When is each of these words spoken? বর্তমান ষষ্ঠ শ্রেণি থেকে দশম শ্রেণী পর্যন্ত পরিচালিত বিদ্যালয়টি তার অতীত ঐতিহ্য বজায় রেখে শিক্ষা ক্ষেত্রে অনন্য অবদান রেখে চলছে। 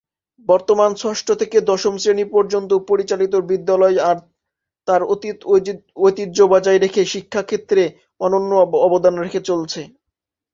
বর্তমান 0.47 0.91
ষষ্ঠ 1.01 1.27
শ্রেণি 1.27 1.39
থেকে 1.41 1.57
দশম 1.69 1.93
শ্রেণী 1.97 2.25
পর্যন্ত 2.35 2.71
পরিচালিত 2.89 3.33
বিদ্যালয়টি 3.49 3.99
তার 4.87 5.01
অতীত 5.13 5.37
ঐতিহ্য 5.99 6.37
বজায় 6.51 6.79
রেখে 6.79 7.01
শিক্ষা 7.13 7.41
ক্ষেত্রে 7.43 7.83
অনন্য 8.21 8.51
অবদান 8.85 9.15
রেখে 9.19 9.41
চলছে। 9.49 9.81